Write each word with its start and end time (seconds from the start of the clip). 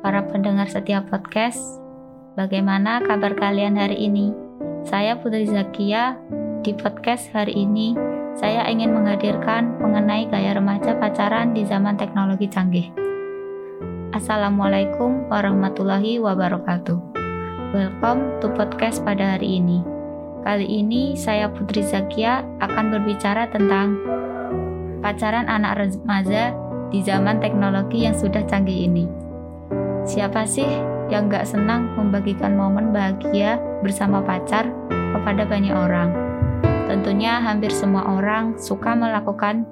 para 0.00 0.24
pendengar 0.28 0.68
setiap 0.68 1.08
podcast. 1.08 1.60
Bagaimana 2.36 3.04
kabar 3.04 3.36
kalian 3.36 3.76
hari 3.76 4.08
ini? 4.08 4.32
Saya 4.84 5.16
Putri 5.20 5.44
Zakia. 5.44 6.16
Di 6.60 6.76
podcast 6.76 7.32
hari 7.32 7.56
ini, 7.64 7.96
saya 8.36 8.68
ingin 8.68 8.92
menghadirkan 8.92 9.80
mengenai 9.80 10.28
gaya 10.28 10.52
remaja 10.52 10.92
pacaran 11.00 11.56
di 11.56 11.64
zaman 11.64 11.96
teknologi 11.96 12.52
canggih. 12.52 12.92
Assalamualaikum 14.12 15.24
warahmatullahi 15.32 16.20
wabarakatuh. 16.20 17.00
Welcome 17.72 18.40
to 18.44 18.52
podcast 18.52 19.00
pada 19.00 19.36
hari 19.36 19.64
ini. 19.64 19.80
Kali 20.44 20.68
ini 20.68 21.16
saya 21.16 21.48
Putri 21.48 21.80
Zakia 21.80 22.44
akan 22.60 22.92
berbicara 22.92 23.48
tentang 23.48 23.96
pacaran 25.00 25.48
anak 25.48 25.80
remaja 25.80 26.52
di 26.92 27.00
zaman 27.00 27.40
teknologi 27.40 28.04
yang 28.04 28.16
sudah 28.16 28.44
canggih 28.44 28.84
ini. 28.84 29.29
Siapa 30.08 30.48
sih 30.48 30.66
yang 31.12 31.28
gak 31.28 31.44
senang 31.44 31.92
membagikan 31.98 32.56
momen 32.56 32.94
bahagia 32.94 33.60
bersama 33.84 34.24
pacar 34.24 34.68
kepada 34.88 35.44
banyak 35.44 35.74
orang? 35.74 36.10
Tentunya 36.88 37.38
hampir 37.38 37.70
semua 37.70 38.02
orang 38.18 38.56
suka 38.56 38.96
melakukan 38.96 39.68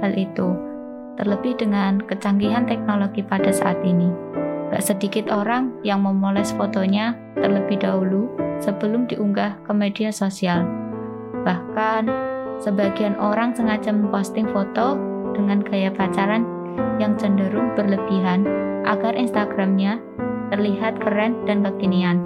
hal 0.00 0.12
itu, 0.14 0.54
terlebih 1.18 1.58
dengan 1.58 2.00
kecanggihan 2.00 2.64
teknologi 2.64 3.20
pada 3.26 3.50
saat 3.50 3.76
ini. 3.82 4.08
Gak 4.72 4.86
sedikit 4.86 5.28
orang 5.28 5.76
yang 5.84 6.00
memoles 6.00 6.54
fotonya 6.56 7.12
terlebih 7.36 7.82
dahulu 7.82 8.30
sebelum 8.62 9.04
diunggah 9.10 9.58
ke 9.66 9.72
media 9.74 10.08
sosial. 10.08 10.64
Bahkan, 11.42 12.08
sebagian 12.62 13.18
orang 13.18 13.52
sengaja 13.52 13.90
memposting 13.90 14.48
foto 14.48 14.96
dengan 15.34 15.60
gaya 15.60 15.90
pacaran 15.92 16.46
yang 16.96 17.18
cenderung 17.20 17.74
berlebihan 17.76 18.46
agar 18.84 19.14
Instagramnya 19.14 20.02
terlihat 20.52 21.00
keren 21.00 21.48
dan 21.48 21.64
kekinian. 21.64 22.22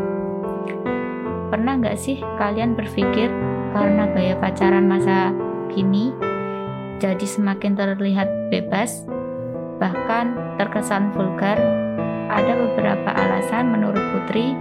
Pernah 1.52 1.78
nggak 1.78 1.96
sih 1.96 2.18
kalian 2.36 2.74
berpikir 2.74 3.30
karena 3.70 4.10
gaya 4.10 4.34
pacaran 4.40 4.90
masa 4.90 5.30
kini 5.70 6.10
jadi 6.96 7.22
semakin 7.28 7.76
terlihat 7.76 8.48
bebas, 8.48 9.04
bahkan 9.76 10.32
terkesan 10.56 11.12
vulgar? 11.12 11.60
Ada 12.26 12.52
beberapa 12.56 13.14
alasan 13.14 13.70
menurut 13.70 14.00
Putri 14.10 14.56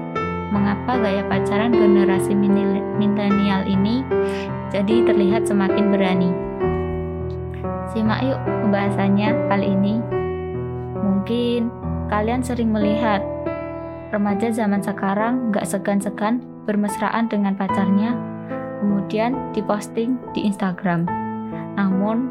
mengapa 0.53 1.01
gaya 1.01 1.25
pacaran 1.25 1.73
generasi 1.73 2.37
milenial 2.37 3.65
ini 3.65 4.05
jadi 4.69 5.07
terlihat 5.07 5.49
semakin 5.49 5.89
berani. 5.89 6.31
Simak 7.89 8.21
yuk 8.21 8.39
pembahasannya 8.45 9.29
kali 9.49 9.67
ini. 9.71 10.14
Kalian 12.05 12.45
sering 12.45 12.69
melihat 12.69 13.25
remaja 14.13 14.53
zaman 14.53 14.79
sekarang 14.79 15.49
gak 15.49 15.65
segan-segan 15.65 16.45
bermesraan 16.69 17.25
dengan 17.25 17.57
pacarnya, 17.57 18.13
kemudian 18.81 19.33
diposting 19.57 20.21
di 20.37 20.45
Instagram. 20.45 21.09
Namun, 21.75 22.29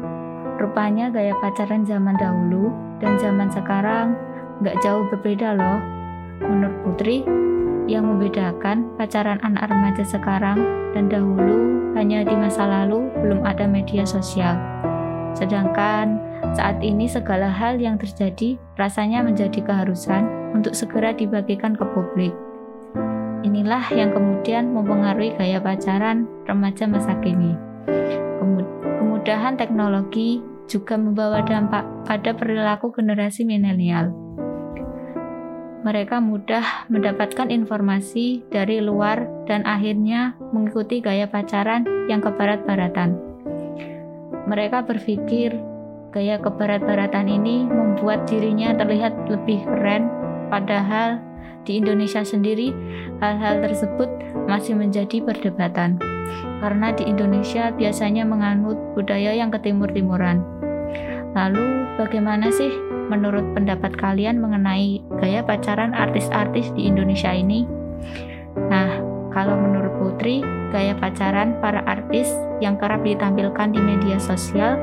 rupanya 0.57 1.11
gaya 1.11 1.35
pacaran 1.43 1.83
zaman 1.83 2.15
dahulu 2.15 2.71
dan 3.03 3.19
zaman 3.19 3.51
sekarang 3.51 4.15
gak 4.63 4.79
jauh 4.79 5.03
berbeda 5.11 5.59
loh. 5.59 5.79
Menurut 6.39 6.75
Putri, 6.83 7.27
yang 7.85 8.09
membedakan 8.09 8.89
pacaran 8.97 9.37
anak 9.45 9.69
remaja 9.69 10.01
sekarang 10.01 10.57
dan 10.97 11.05
dahulu 11.05 11.93
hanya 11.93 12.25
di 12.25 12.33
masa 12.33 12.65
lalu 12.65 13.07
belum 13.21 13.45
ada 13.45 13.69
media 13.69 14.03
sosial. 14.03 14.57
Sedangkan 15.37 16.17
saat 16.53 16.77
ini 16.85 17.09
segala 17.09 17.49
hal 17.49 17.81
yang 17.81 17.97
terjadi 17.97 18.59
rasanya 18.77 19.25
menjadi 19.25 19.63
keharusan 19.65 20.53
untuk 20.53 20.77
segera 20.77 21.15
dibagikan 21.15 21.73
ke 21.73 21.81
publik. 21.95 22.35
Inilah 23.41 23.85
yang 23.93 24.13
kemudian 24.13 24.73
mempengaruhi 24.73 25.37
gaya 25.37 25.57
pacaran 25.57 26.29
remaja 26.45 26.85
masa 26.85 27.17
kini. 27.21 27.57
Kemudahan 29.01 29.57
teknologi 29.57 30.41
juga 30.65 30.97
membawa 30.97 31.41
dampak 31.45 31.85
pada 32.05 32.33
perilaku 32.33 32.93
generasi 32.93 33.45
milenial. 33.45 34.13
Mereka 35.85 36.17
mudah 36.17 36.89
mendapatkan 36.89 37.53
informasi 37.53 38.41
dari 38.49 38.81
luar 38.81 39.29
dan 39.45 39.61
akhirnya 39.69 40.33
mengikuti 40.49 40.97
gaya 40.97 41.29
pacaran 41.29 41.85
yang 42.09 42.25
kebarat-baratan. 42.25 43.13
Mereka 44.49 44.81
berpikir 44.89 45.53
gaya 46.15 46.39
kebarat-baratan 46.39 47.27
ini 47.27 47.67
membuat 47.67 48.23
dirinya 48.23 48.71
terlihat 48.71 49.27
lebih 49.27 49.67
keren, 49.67 50.07
padahal 50.47 51.19
di 51.67 51.75
Indonesia 51.83 52.23
sendiri 52.23 52.71
hal-hal 53.19 53.59
tersebut 53.59 54.07
masih 54.47 54.79
menjadi 54.79 55.19
perdebatan. 55.19 55.99
Karena 56.63 56.95
di 56.95 57.03
Indonesia 57.03 57.67
biasanya 57.75 58.23
menganut 58.23 58.79
budaya 58.95 59.35
yang 59.35 59.51
ketimur-timuran. 59.51 60.39
Lalu 61.35 61.83
bagaimana 61.99 62.47
sih 62.47 62.71
menurut 63.11 63.43
pendapat 63.51 63.99
kalian 63.99 64.39
mengenai 64.39 65.03
gaya 65.19 65.43
pacaran 65.43 65.91
artis-artis 65.91 66.71
di 66.79 66.87
Indonesia 66.87 67.35
ini? 67.35 67.67
Nah, 68.55 69.03
kalau 69.35 69.59
menurut 69.59 69.91
Putri, 69.99 70.39
gaya 70.71 70.95
pacaran 70.95 71.59
para 71.59 71.83
artis 71.83 72.31
yang 72.63 72.79
kerap 72.79 73.03
ditampilkan 73.03 73.75
di 73.75 73.83
media 73.83 74.15
sosial 74.15 74.79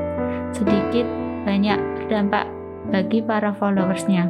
sedikit 0.53 1.22
banyak 1.43 1.79
berdampak 1.99 2.49
bagi 2.91 3.23
para 3.23 3.55
followersnya, 3.55 4.27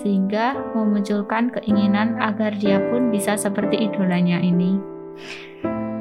sehingga 0.00 0.56
memunculkan 0.76 1.48
keinginan 1.52 2.20
agar 2.20 2.52
dia 2.52 2.80
pun 2.92 3.08
bisa 3.08 3.36
seperti 3.40 3.88
idolanya 3.88 4.40
ini. 4.40 4.76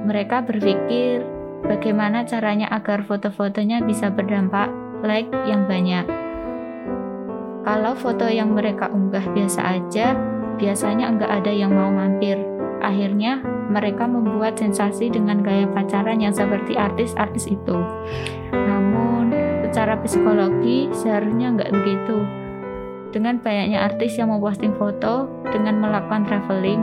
Mereka 0.07 0.47
berpikir 0.47 1.23
bagaimana 1.63 2.27
caranya 2.27 2.67
agar 2.71 3.03
foto-fotonya 3.03 3.83
bisa 3.83 4.11
berdampak 4.11 4.71
like 5.03 5.31
yang 5.47 5.67
banyak. 5.67 6.03
Kalau 7.67 7.93
foto 7.99 8.27
yang 8.31 8.55
mereka 8.55 8.87
unggah 8.87 9.23
biasa 9.35 9.59
aja, 9.59 10.15
biasanya 10.55 11.11
enggak 11.11 11.31
ada 11.43 11.51
yang 11.51 11.75
mau 11.75 11.91
mampir 11.91 12.39
Akhirnya, 12.81 13.41
mereka 13.73 14.05
membuat 14.05 14.57
sensasi 14.61 15.09
dengan 15.09 15.41
gaya 15.41 15.65
pacaran 15.73 16.21
yang 16.21 16.33
seperti 16.33 16.77
artis-artis 16.77 17.49
itu. 17.49 17.77
Namun, 18.53 19.33
secara 19.67 19.99
psikologi 19.99 20.87
seharusnya 20.95 21.51
nggak 21.51 21.71
begitu. 21.75 22.23
Dengan 23.11 23.39
banyaknya 23.43 23.83
artis 23.83 24.15
yang 24.15 24.31
memposting 24.31 24.71
foto 24.79 25.27
dengan 25.47 25.83
melakukan 25.83 26.23
traveling 26.27 26.79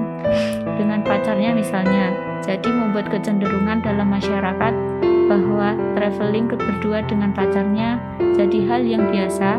dengan 0.77 1.01
pacarnya 1.01 1.57
misalnya, 1.57 2.13
jadi 2.45 2.69
membuat 2.69 3.09
kecenderungan 3.09 3.81
dalam 3.81 4.13
masyarakat 4.13 4.75
bahwa 5.25 5.73
traveling 5.97 6.53
berdua 6.53 7.01
dengan 7.09 7.33
pacarnya 7.33 7.97
jadi 8.37 8.59
hal 8.69 8.85
yang 8.85 9.09
biasa, 9.09 9.57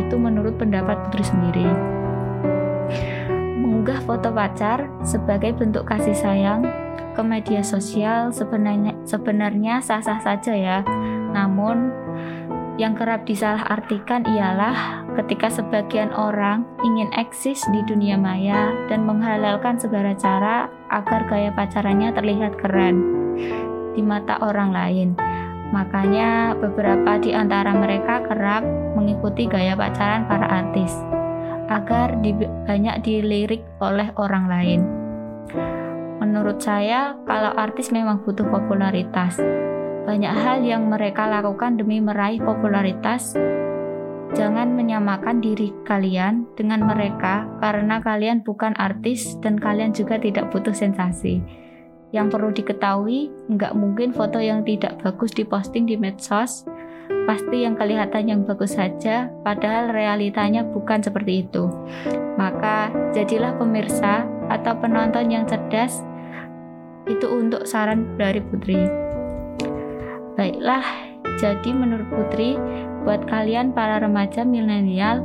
itu 0.00 0.16
menurut 0.16 0.56
pendapat 0.56 0.96
Putri 1.08 1.24
sendiri 1.24 1.68
mengunggah 3.82 3.98
foto 4.06 4.30
pacar 4.30 4.86
sebagai 5.02 5.58
bentuk 5.58 5.82
kasih 5.90 6.14
sayang 6.14 6.62
ke 7.18 7.22
media 7.26 7.66
sosial 7.66 8.30
sebenarnya 8.30 8.94
sebenarnya 9.02 9.82
sah-sah 9.82 10.22
saja 10.22 10.54
ya. 10.54 10.78
Namun 11.34 11.90
yang 12.82 12.98
kerap 12.98 13.22
disalahartikan 13.22 14.26
ialah 14.26 15.06
ketika 15.14 15.46
sebagian 15.46 16.10
orang 16.10 16.66
ingin 16.82 17.14
eksis 17.14 17.62
di 17.70 17.78
dunia 17.86 18.18
maya 18.18 18.74
dan 18.90 19.06
menghalalkan 19.06 19.78
segala 19.78 20.18
cara 20.18 20.66
agar 20.90 21.30
gaya 21.30 21.54
pacarannya 21.54 22.10
terlihat 22.10 22.58
keren 22.58 22.96
di 23.94 24.02
mata 24.02 24.34
orang 24.42 24.74
lain. 24.74 25.14
Makanya 25.70 26.58
beberapa 26.58 27.22
di 27.22 27.30
antara 27.30 27.70
mereka 27.70 28.26
kerap 28.26 28.66
mengikuti 28.98 29.46
gaya 29.46 29.78
pacaran 29.78 30.26
para 30.26 30.50
artis 30.50 30.90
agar 31.70 32.18
di, 32.18 32.34
banyak 32.66 32.98
dilirik 33.06 33.62
oleh 33.78 34.10
orang 34.18 34.50
lain. 34.50 34.80
Menurut 36.18 36.58
saya, 36.58 37.14
kalau 37.30 37.54
artis 37.54 37.94
memang 37.94 38.26
butuh 38.26 38.44
popularitas. 38.50 39.38
Banyak 40.02 40.34
hal 40.34 40.66
yang 40.66 40.90
mereka 40.90 41.30
lakukan 41.30 41.78
demi 41.78 42.02
meraih 42.02 42.42
popularitas. 42.42 43.38
Jangan 44.32 44.74
menyamakan 44.74 45.38
diri 45.38 45.70
kalian 45.84 46.48
dengan 46.58 46.88
mereka 46.88 47.46
karena 47.60 48.00
kalian 48.02 48.40
bukan 48.42 48.72
artis 48.80 49.38
dan 49.44 49.60
kalian 49.60 49.94
juga 49.94 50.18
tidak 50.18 50.50
butuh 50.50 50.74
sensasi. 50.74 51.38
Yang 52.12 52.26
perlu 52.28 52.50
diketahui, 52.52 53.32
nggak 53.52 53.72
mungkin 53.72 54.10
foto 54.12 54.40
yang 54.40 54.64
tidak 54.68 55.00
bagus 55.00 55.32
diposting 55.32 55.88
di 55.88 55.96
medsos, 55.96 56.64
pasti 57.24 57.64
yang 57.64 57.72
kelihatan 57.76 58.28
yang 58.28 58.40
bagus 58.44 58.76
saja, 58.76 59.32
padahal 59.44 59.92
realitanya 59.92 60.60
bukan 60.60 61.00
seperti 61.00 61.48
itu. 61.48 61.72
Maka, 62.36 62.92
jadilah 63.16 63.56
pemirsa 63.56 64.28
atau 64.52 64.76
penonton 64.76 65.32
yang 65.32 65.48
cerdas. 65.48 66.04
Itu 67.08 67.32
untuk 67.32 67.64
saran 67.64 68.16
dari 68.20 68.44
Putri. 68.44 69.01
Baiklah, 70.32 70.84
jadi 71.36 71.70
menurut 71.76 72.08
Putri, 72.08 72.56
buat 73.04 73.28
kalian 73.28 73.76
para 73.76 74.00
remaja 74.00 74.46
milenial, 74.46 75.20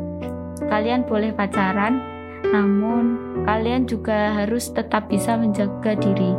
kalian 0.68 1.08
boleh 1.08 1.32
pacaran, 1.32 2.04
Namun, 2.48 3.18
kalian 3.44 3.90
juga 3.90 4.32
harus 4.32 4.72
tetap 4.72 5.12
bisa 5.12 5.36
menjaga 5.36 5.98
diri 6.00 6.32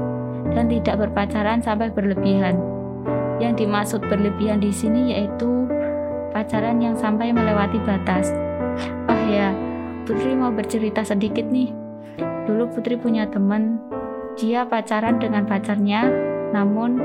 dan 0.56 0.70
tidak 0.73 1.05
berpacaran 1.05 1.61
sampai 1.61 1.93
berlebihan. 1.93 2.56
Yang 3.38 3.67
dimaksud 3.67 4.00
berlebihan 4.09 4.62
di 4.62 4.73
sini 4.73 5.12
yaitu 5.15 5.69
pacaran 6.32 6.81
yang 6.81 6.97
sampai 6.97 7.31
melewati 7.31 7.76
batas. 7.85 8.32
Oh 9.11 9.23
ya, 9.29 9.53
Putri 10.09 10.32
mau 10.32 10.49
bercerita 10.49 11.05
sedikit 11.05 11.44
nih. 11.44 11.70
Dulu 12.49 12.73
Putri 12.73 12.97
punya 12.97 13.29
teman, 13.29 13.76
dia 14.41 14.65
pacaran 14.65 15.20
dengan 15.20 15.44
pacarnya, 15.44 16.09
namun 16.50 17.00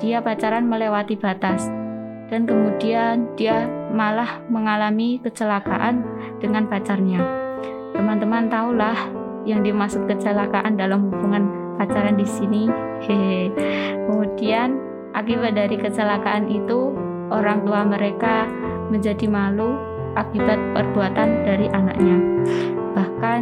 dia 0.00 0.20
pacaran 0.20 0.66
melewati 0.66 1.16
batas. 1.16 1.68
Dan 2.26 2.42
kemudian 2.42 3.30
dia 3.38 3.70
malah 3.94 4.42
mengalami 4.50 5.22
kecelakaan 5.22 6.02
dengan 6.42 6.66
pacarnya. 6.66 7.22
Teman-teman 7.94 8.50
tahulah 8.50 8.98
yang 9.46 9.62
dimaksud 9.62 10.10
kecelakaan 10.10 10.74
dalam 10.74 11.06
hubungan 11.06 11.46
pacaran 11.78 12.18
di 12.18 12.26
sini. 12.26 12.66
Hehe. 13.06 13.54
Kemudian 14.10 14.74
akibat 15.14 15.54
dari 15.54 15.78
kecelakaan 15.78 16.50
itu 16.50 16.90
orang 17.30 17.62
tua 17.62 17.86
mereka 17.86 18.50
menjadi 18.90 19.30
malu 19.30 19.78
akibat 20.18 20.58
perbuatan 20.74 21.46
dari 21.46 21.70
anaknya. 21.70 22.16
Bahkan 22.96 23.40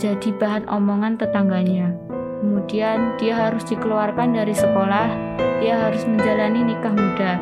jadi 0.00 0.30
bahan 0.38 0.64
omongan 0.70 1.18
tetangganya. 1.18 2.09
Kemudian 2.40 3.20
dia 3.20 3.36
harus 3.36 3.60
dikeluarkan 3.68 4.32
dari 4.32 4.56
sekolah, 4.56 5.12
dia 5.60 5.76
harus 5.76 6.08
menjalani 6.08 6.72
nikah 6.72 6.96
muda 6.96 7.36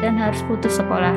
dan 0.00 0.16
harus 0.16 0.40
putus 0.48 0.80
sekolah. 0.80 1.12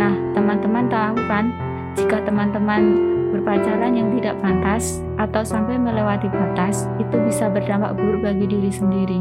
Nah, 0.00 0.16
teman-teman 0.32 0.88
tahu 0.88 1.16
kan, 1.28 1.52
jika 1.92 2.24
teman-teman 2.24 3.12
berpacaran 3.36 3.92
yang 3.92 4.08
tidak 4.16 4.40
pantas 4.40 5.04
atau 5.20 5.44
sampai 5.44 5.76
melewati 5.76 6.30
batas, 6.32 6.88
itu 6.96 7.20
bisa 7.28 7.52
berdampak 7.52 7.92
buruk 8.00 8.24
bagi 8.24 8.48
diri 8.48 8.72
sendiri. 8.72 9.20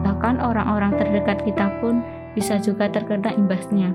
Bahkan 0.00 0.40
orang-orang 0.40 0.96
terdekat 0.96 1.44
kita 1.44 1.68
pun 1.84 2.00
bisa 2.32 2.56
juga 2.56 2.88
terkena 2.88 3.36
imbasnya. 3.36 3.92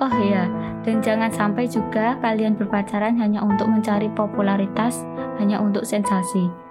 Oh 0.00 0.12
iya, 0.24 0.48
dan 0.86 1.04
jangan 1.04 1.28
sampai 1.28 1.68
juga 1.68 2.16
kalian 2.24 2.56
berpacaran 2.56 3.20
hanya 3.20 3.44
untuk 3.44 3.68
mencari 3.68 4.08
popularitas, 4.16 5.04
hanya 5.36 5.60
untuk 5.60 5.84
sensasi. 5.84 6.69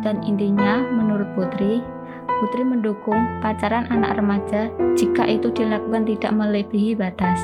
Dan 0.00 0.24
intinya, 0.24 0.80
menurut 0.80 1.28
Putri, 1.36 1.84
Putri 2.40 2.64
mendukung 2.64 3.20
pacaran 3.44 3.84
anak 3.92 4.16
remaja 4.16 4.72
jika 4.96 5.28
itu 5.28 5.52
dilakukan 5.52 6.08
tidak 6.08 6.32
melebihi 6.32 6.96
batas. 6.96 7.36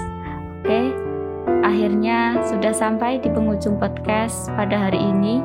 Oke, 0.64 0.88
akhirnya 1.60 2.40
sudah 2.48 2.72
sampai 2.72 3.20
di 3.20 3.28
penghujung 3.28 3.76
podcast 3.76 4.48
pada 4.56 4.88
hari 4.88 4.96
ini. 4.96 5.44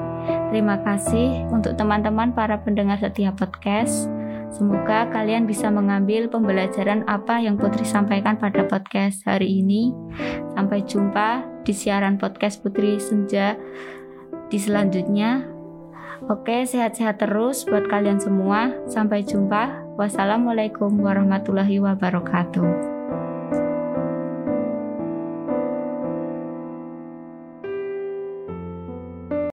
Terima 0.56 0.80
kasih 0.88 1.52
untuk 1.52 1.76
teman-teman 1.76 2.32
para 2.32 2.64
pendengar 2.64 2.96
setiap 3.04 3.36
podcast. 3.44 4.08
Semoga 4.56 5.12
kalian 5.12 5.44
bisa 5.44 5.68
mengambil 5.68 6.32
pembelajaran 6.32 7.04
apa 7.12 7.44
yang 7.44 7.60
Putri 7.60 7.84
sampaikan 7.84 8.40
pada 8.40 8.64
podcast 8.64 9.20
hari 9.28 9.60
ini. 9.60 9.92
Sampai 10.56 10.88
jumpa 10.88 11.44
di 11.68 11.76
siaran 11.76 12.16
podcast 12.16 12.64
Putri 12.64 13.04
Senja 13.04 13.60
di 14.48 14.56
selanjutnya. 14.56 15.51
Oke, 16.30 16.68
sehat-sehat 16.70 17.18
terus 17.18 17.66
buat 17.66 17.90
kalian 17.90 18.22
semua. 18.22 18.70
Sampai 18.86 19.26
jumpa. 19.26 19.96
Wassalamualaikum 19.98 20.94
warahmatullahi 21.02 21.82
wabarakatuh. 21.82 22.91